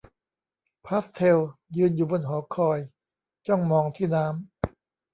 [0.85, 1.39] พาสเทล
[1.77, 2.79] ยืนอยู่บนหอคอย
[3.47, 4.35] จ้องมองที่น้ำ